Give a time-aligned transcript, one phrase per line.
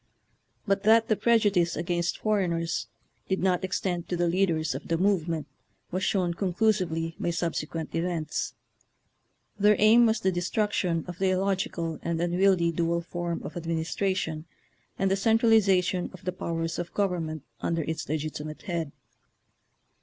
[0.65, 2.87] But that the prejudice against foreigners
[3.29, 5.45] did not extend to the leaders of the move ment
[5.91, 8.55] was shown conclusively by subse quent events.
[9.59, 14.45] Their aim was the de struction of the illogical and unwieldy dual form of administration
[14.97, 18.93] and the cen tralization of the powers of government under its legitimate head.